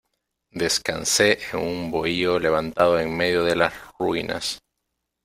[0.49, 4.59] descansé en un bohío levantado en medio de las ruinas,